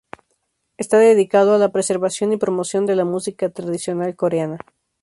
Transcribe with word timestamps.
Está 0.77 0.97
dedicado 0.97 1.53
a 1.53 1.59
"la 1.59 1.69
preservación 1.71 2.33
y 2.33 2.37
promoción 2.37 2.87
de 2.87 2.95
la 2.95 3.05
música 3.05 3.49
tradicional 3.51 4.15
Coreana". 4.15 4.57